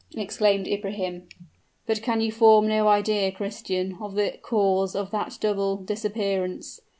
[0.17, 1.29] exclaimed Ibrahim.
[1.85, 6.79] "But can you form no idea, Christian, of the cause of that double disappearance?